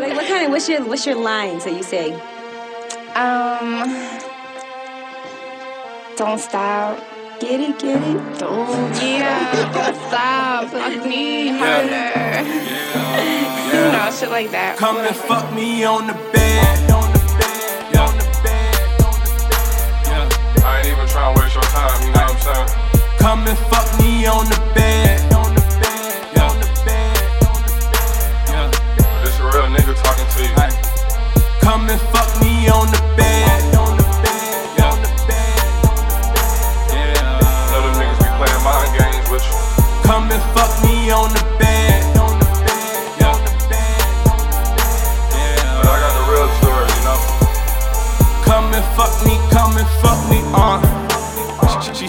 Like 0.00 0.14
what 0.16 0.26
kind 0.26 0.46
of 0.46 0.50
what's 0.50 0.66
your 0.66 0.82
what's 0.86 1.04
your 1.04 1.16
lines 1.16 1.64
that 1.64 1.74
you 1.74 1.82
say? 1.82 2.14
Um, 3.14 3.84
don't 6.16 6.40
stop. 6.40 6.98
Get 7.38 7.60
it, 7.60 7.78
get 7.78 8.02
it. 8.02 8.38
Don't 8.38 8.96
yeah, 8.96 9.52
don't 9.74 9.94
stop. 10.08 10.70
Fuck 10.70 11.04
me 11.06 11.48
harder. 11.48 12.48
You 13.76 13.92
know, 13.92 14.10
shit 14.10 14.30
like 14.30 14.50
that. 14.52 14.78
Come 14.78 14.96
and 14.96 15.14
fuck 15.14 15.52
me 15.52 15.84
on 15.84 16.06
the 16.06 16.14
bed. 16.32 16.90
On 16.90 17.12
the 17.12 17.18
bed. 17.36 17.96
On 18.00 18.16
the 18.16 18.24
bed. 18.40 19.04
On 19.04 19.20
the 19.20 19.30
bed. 19.52 20.00
Yeah. 20.08 20.64
I 20.64 20.78
ain't 20.78 20.86
even 20.86 21.06
trying 21.08 21.34
to 21.34 21.40
waste 21.42 21.54
your 21.54 21.62
time, 21.64 22.00
you 22.06 22.12
know 22.12 22.24
what 22.24 22.46
I'm 22.48 22.68
saying? 22.68 23.18
Come 23.18 23.46
and 23.46 23.58
fuck 23.68 24.00
me 24.00 24.24
on 24.24 24.46
the 24.48 24.72
bed. 24.74 24.89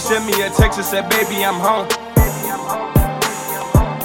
Sent 0.02 0.26
me 0.26 0.34
a 0.42 0.50
text 0.50 0.80
and 0.80 0.86
said, 0.86 1.08
baby, 1.12 1.46
I'm 1.46 1.62
home. 1.62 1.88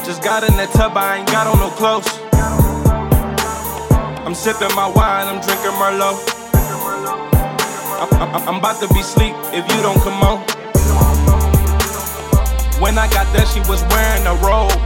Just 0.05 0.23
got 0.23 0.45
in 0.45 0.53
that 0.61 0.69
tub, 0.77 0.93
I 0.93 1.17
ain't 1.17 1.29
got 1.33 1.49
on 1.49 1.57
no 1.57 1.73
clothes. 1.73 2.05
I'm 4.29 4.35
sipping 4.35 4.69
my 4.77 4.93
wine, 4.93 5.25
I'm 5.25 5.41
drinking 5.41 5.73
Merlot. 5.81 6.21
I'm, 7.97 8.13
I'm, 8.13 8.49
I'm 8.49 8.57
about 8.61 8.77
to 8.85 8.89
be 8.93 9.01
sleep 9.01 9.33
if 9.57 9.65
you 9.73 9.81
don't 9.81 9.97
come 10.05 10.21
on. 10.21 10.45
When 12.77 12.99
I 13.01 13.09
got 13.09 13.25
there, 13.33 13.49
she 13.49 13.61
was 13.65 13.81
wearing 13.89 14.29
a 14.29 14.37
robe. 14.45 14.77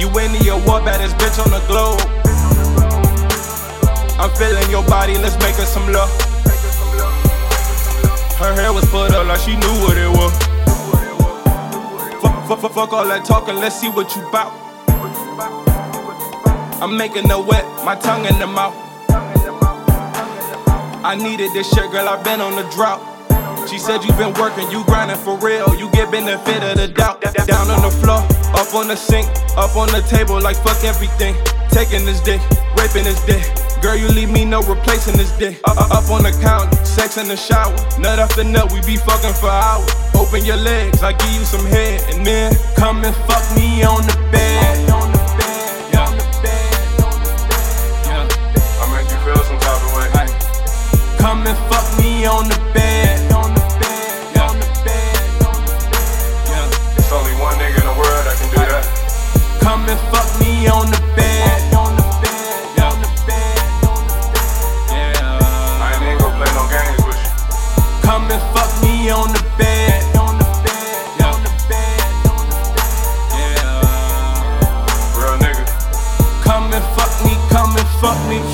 You 0.00 0.08
in 0.16 0.32
the 0.40 0.48
award 0.48 0.88
baddest 0.88 1.12
bitch 1.20 1.36
on 1.44 1.52
the 1.52 1.60
globe. 1.68 2.00
I'm 4.16 4.32
feeling 4.40 4.64
your 4.70 4.84
body, 4.88 5.18
let's 5.20 5.36
make 5.44 5.56
her 5.60 5.68
some 5.68 5.92
love. 5.92 6.33
Her 8.44 8.52
hair 8.60 8.72
was 8.74 8.84
put 8.90 9.10
up 9.12 9.26
like 9.26 9.40
she 9.40 9.56
knew 9.56 9.74
what 9.80 9.96
it 9.96 10.06
was. 10.06 10.36
Fuck, 12.20 12.46
fuck, 12.46 12.60
fuck, 12.60 12.72
fuck 12.74 12.92
all 12.92 13.08
that 13.08 13.24
talking, 13.24 13.56
let's 13.56 13.80
see 13.80 13.88
what 13.88 14.14
you 14.14 14.20
bout. 14.30 14.52
I'm 16.82 16.94
making 16.98 17.26
her 17.30 17.40
wet, 17.40 17.64
my 17.88 17.96
tongue 17.96 18.26
in 18.26 18.38
the 18.38 18.46
mouth. 18.46 18.76
I 21.00 21.16
needed 21.16 21.54
this 21.54 21.72
shit, 21.72 21.90
girl, 21.90 22.06
I've 22.06 22.22
been 22.22 22.42
on 22.42 22.56
the 22.56 22.68
drought. 22.68 23.00
She 23.66 23.78
said 23.78 24.04
you 24.04 24.12
been 24.20 24.34
working, 24.34 24.70
you 24.70 24.84
grinding 24.84 25.16
for 25.16 25.38
real. 25.38 25.74
You 25.80 25.88
get 25.92 26.12
benefit 26.12 26.62
of 26.62 26.76
the 26.76 26.88
doubt. 26.88 27.22
Down 27.48 27.70
on 27.72 27.80
the 27.80 27.88
floor, 27.88 28.20
up 28.60 28.74
on 28.74 28.88
the 28.88 28.96
sink, 28.96 29.24
up 29.56 29.74
on 29.74 29.88
the 29.88 30.04
table, 30.12 30.36
like 30.38 30.56
fuck 30.60 30.84
everything. 30.84 31.32
Taking 31.72 32.04
this 32.04 32.20
dick, 32.20 32.44
raping 32.76 33.08
this 33.08 33.24
dick. 33.24 33.40
Girl, 33.80 33.96
you 33.96 34.08
leave 34.08 34.30
me 34.30 34.44
no 34.44 34.60
replacing 34.62 35.16
this 35.16 35.32
dick. 35.38 35.60
Up, 35.64 35.80
up 35.90 36.10
on 36.10 36.24
the 36.24 36.32
counter, 36.44 36.76
sex 36.94 37.16
in 37.18 37.26
the 37.26 37.36
shower. 37.36 37.74
Nut 37.98 38.18
after 38.18 38.44
nut, 38.44 38.72
we 38.72 38.80
be 38.82 38.96
fucking 38.96 39.34
for 39.34 39.50
hours. 39.50 39.90
Open 40.14 40.44
your 40.44 40.56
legs, 40.56 41.02
I 41.02 41.12
give 41.12 41.32
you 41.32 41.44
some 41.44 41.66
head, 41.66 42.00
and 42.14 42.24
then 42.24 42.54
come 42.76 43.04
and 43.04 43.14
fuck 43.26 43.44
me 43.56 43.82
on 43.82 44.02
the 44.06 44.16
bed. 44.30 44.73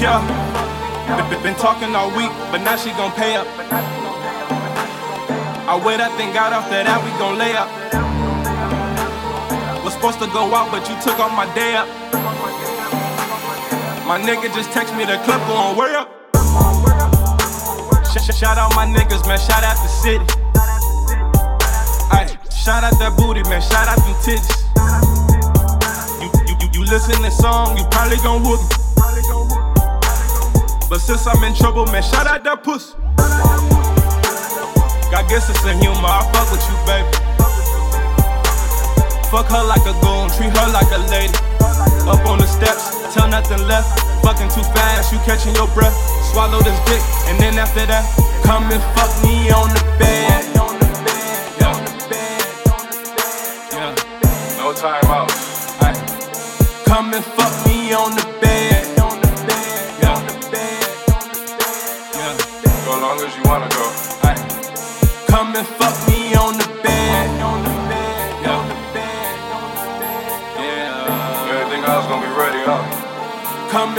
Yeah. 0.00 0.20
Been, 1.42 1.54
talking 1.56 1.94
all 1.94 2.08
week, 2.16 2.30
but 2.50 2.58
now 2.58 2.76
she 2.76 2.90
gon' 2.96 3.12
pay 3.12 3.36
up. 3.36 3.46
I 5.68 5.76
wear 5.76 5.98
that 5.98 6.16
thing 6.16 6.36
out 6.36 6.52
after 6.52 6.82
that, 6.82 6.98
we 7.04 7.10
gon' 7.20 7.36
lay 7.36 7.52
up. 7.52 7.68
Was 9.84 9.94
supposed 9.94 10.18
to 10.20 10.26
go 10.32 10.52
out, 10.54 10.70
but 10.72 10.88
you 10.88 10.96
took 11.00 11.18
off 11.20 11.32
my 11.36 11.48
day 11.54 11.76
up. 11.76 11.88
My 14.08 14.20
nigga 14.20 14.52
just 14.54 14.72
text 14.72 14.94
me 14.96 15.04
the 15.04 15.16
clip 15.24 15.40
on 15.48 15.76
where 15.76 15.96
up. 15.96 16.08
Sh- 18.08 18.24
sh- 18.24 18.36
shout 18.36 18.58
out 18.58 18.74
my 18.74 18.86
niggas, 18.88 19.26
man, 19.28 19.38
shout 19.38 19.64
out 19.64 19.76
the 19.80 19.88
city. 20.00 20.24
Ay, 22.12 22.26
shout 22.48 22.84
out 22.84 22.96
that 22.98 23.14
booty, 23.16 23.42
man, 23.48 23.60
shout 23.60 23.88
out 23.88 24.00
them 24.00 24.16
titties. 24.24 24.60
You, 26.20 26.28
you, 26.48 26.54
you, 26.60 26.68
you 26.72 26.82
listen 26.90 27.20
to 27.22 27.30
song, 27.30 27.76
you 27.76 27.84
probably 27.90 28.16
gon' 28.18 28.42
whoop. 28.42 28.89
But 30.90 30.98
since 30.98 31.24
I'm 31.24 31.38
in 31.44 31.54
trouble, 31.54 31.86
man, 31.86 32.02
shout 32.02 32.26
out 32.26 32.42
that 32.42 32.64
pussy. 32.66 32.98
I 35.14 35.22
guess 35.30 35.46
it's 35.46 35.62
a 35.62 35.70
humor, 35.78 36.02
I 36.02 36.26
fuck 36.34 36.50
with 36.50 36.66
you, 36.66 36.74
baby. 36.82 37.06
Fuck 39.30 39.46
her 39.54 39.62
like 39.70 39.86
a 39.86 39.94
goon, 40.02 40.26
treat 40.34 40.50
her 40.50 40.68
like 40.74 40.90
a 40.90 40.98
lady. 41.06 41.38
Up 42.10 42.26
on 42.26 42.42
the 42.42 42.46
steps, 42.50 42.90
tell 43.14 43.30
nothing 43.30 43.62
left. 43.70 44.02
Fucking 44.26 44.50
too 44.50 44.66
fast, 44.74 45.14
you 45.14 45.22
catching 45.22 45.54
your 45.54 45.70
breath. 45.78 45.94
Swallow 46.34 46.58
this 46.58 46.74
dick, 46.90 47.02
and 47.30 47.38
then 47.38 47.54
after 47.54 47.86
that, 47.86 48.02
come 48.42 48.66
and 48.66 48.82
fuck 48.98 49.14
me. 49.22 49.46
On 49.54 49.70
the 49.70 49.86
bed, 49.94 50.42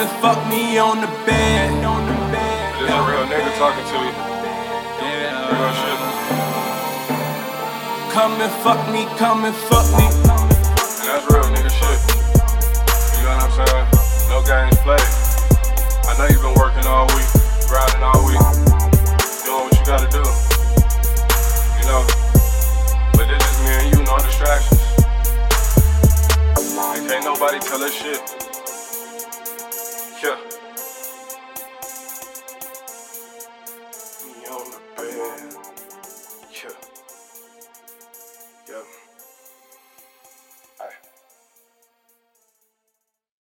And 0.01 0.09
fuck 0.17 0.41
me 0.49 0.79
on 0.79 0.99
the 0.99 1.05
bed. 1.29 1.69
On 1.85 2.01
the 2.09 2.17
bed. 2.33 2.81
This 2.81 2.89
a 2.89 3.05
real 3.05 3.21
nigga 3.29 3.53
talking 3.61 3.85
to 3.85 3.97
you. 4.01 4.09
Yeah. 4.97 5.45
Real 5.53 5.73
shit. 5.77 5.93
Come 8.09 8.33
and 8.41 8.49
fuck 8.65 8.81
me. 8.89 9.05
Come 9.21 9.45
and 9.45 9.53
fuck 9.69 9.85
me. 9.93 10.09
And 10.09 11.05
that's 11.05 11.21
real 11.29 11.45
nigga 11.53 11.69
shit. 11.69 12.01
You 13.13 13.29
know 13.29 13.37
what 13.37 13.45
I'm 13.45 13.53
saying? 13.53 13.85
No 14.33 14.41
games 14.41 14.73
played. 14.81 15.05
I 16.09 16.17
know 16.17 16.25
you've 16.33 16.41
been 16.41 16.57
working 16.57 16.89
all 16.89 17.05
week, 17.13 17.29
grinding 17.69 18.01
all 18.01 18.25
week, 18.25 18.41
doing 19.45 19.69
what 19.69 19.77
you 19.77 19.85
gotta 19.85 20.09
do. 20.09 20.25
You 21.77 21.85
know? 21.85 22.01
But 23.13 23.29
this 23.29 23.37
is 23.37 23.57
me 23.61 23.69
and 23.77 23.93
you, 23.93 24.01
no 24.09 24.17
distractions. 24.17 24.81
And 26.57 27.07
can't 27.07 27.23
nobody 27.23 27.59
tell 27.59 27.83
us 27.83 27.93
shit. 27.93 28.50
Yeah. 30.23 30.35
Me 34.23 34.45
on 34.51 34.71
the 34.71 34.79
bed. 34.95 35.55
Yeah. 36.53 36.69
Yeah. 38.69 39.00